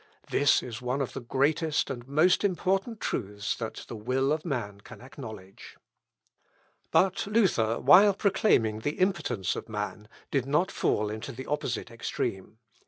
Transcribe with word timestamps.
This 0.31 0.63
is 0.63 0.81
one 0.81 0.99
of 0.99 1.13
the 1.13 1.19
greatest 1.21 1.91
and 1.91 2.07
most 2.07 2.43
important 2.43 2.99
truths 2.99 3.55
that 3.57 3.85
the 3.87 3.95
will 3.95 4.31
of 4.31 4.43
man 4.43 4.81
can 4.83 4.99
acknowledge. 4.99 5.77
But 6.89 7.27
Luther, 7.27 7.79
while 7.79 8.15
proclaiming 8.15 8.79
the 8.79 8.97
impotence 8.97 9.55
of 9.55 9.69
man, 9.69 10.07
did 10.31 10.47
not 10.47 10.71
fall 10.71 11.11
into 11.11 11.31
the 11.31 11.45
opposite 11.45 11.91
extreme. 11.91 12.57